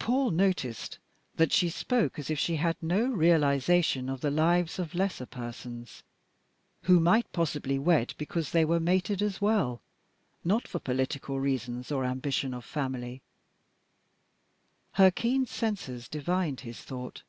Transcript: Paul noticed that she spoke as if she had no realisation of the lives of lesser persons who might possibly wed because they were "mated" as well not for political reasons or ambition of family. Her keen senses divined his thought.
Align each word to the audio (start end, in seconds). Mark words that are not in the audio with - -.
Paul 0.00 0.32
noticed 0.32 0.98
that 1.36 1.52
she 1.52 1.68
spoke 1.68 2.18
as 2.18 2.28
if 2.28 2.40
she 2.40 2.56
had 2.56 2.74
no 2.82 3.04
realisation 3.06 4.08
of 4.08 4.20
the 4.20 4.28
lives 4.32 4.80
of 4.80 4.96
lesser 4.96 5.26
persons 5.26 6.02
who 6.82 6.98
might 6.98 7.30
possibly 7.30 7.78
wed 7.78 8.14
because 8.18 8.50
they 8.50 8.64
were 8.64 8.80
"mated" 8.80 9.22
as 9.22 9.40
well 9.40 9.80
not 10.42 10.66
for 10.66 10.80
political 10.80 11.38
reasons 11.38 11.92
or 11.92 12.04
ambition 12.04 12.52
of 12.52 12.64
family. 12.64 13.22
Her 14.94 15.12
keen 15.12 15.46
senses 15.46 16.08
divined 16.08 16.62
his 16.62 16.80
thought. 16.80 17.22